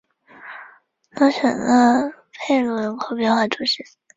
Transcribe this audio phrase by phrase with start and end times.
[1.11, 3.85] 罗什勒佩鲁人口变化图示